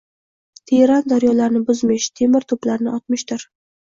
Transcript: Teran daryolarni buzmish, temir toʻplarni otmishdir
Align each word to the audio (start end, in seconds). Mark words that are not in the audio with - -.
Teran 0.71 1.03
daryolarni 1.13 1.63
buzmish, 1.69 2.11
temir 2.21 2.49
toʻplarni 2.53 2.95
otmishdir 2.99 3.51